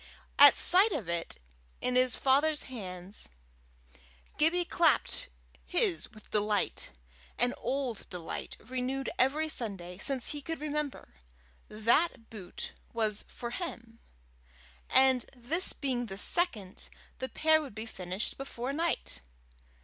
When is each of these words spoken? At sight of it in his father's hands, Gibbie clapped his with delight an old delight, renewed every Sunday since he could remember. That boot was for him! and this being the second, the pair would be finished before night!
At 0.39 0.57
sight 0.57 0.91
of 0.93 1.07
it 1.07 1.37
in 1.79 1.93
his 1.93 2.17
father's 2.17 2.63
hands, 2.63 3.29
Gibbie 4.39 4.65
clapped 4.65 5.29
his 5.63 6.11
with 6.11 6.31
delight 6.31 6.89
an 7.37 7.53
old 7.59 8.09
delight, 8.09 8.57
renewed 8.59 9.11
every 9.19 9.47
Sunday 9.47 9.99
since 9.99 10.29
he 10.31 10.41
could 10.41 10.59
remember. 10.59 11.13
That 11.69 12.31
boot 12.31 12.73
was 12.93 13.25
for 13.27 13.51
him! 13.51 13.99
and 14.89 15.27
this 15.35 15.71
being 15.71 16.07
the 16.07 16.17
second, 16.17 16.89
the 17.19 17.29
pair 17.29 17.61
would 17.61 17.75
be 17.75 17.85
finished 17.85 18.39
before 18.39 18.73
night! 18.73 19.21